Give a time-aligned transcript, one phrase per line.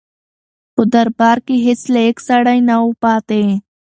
[0.75, 3.41] په دربار کې هیڅ لایق سړی نه و پاتې.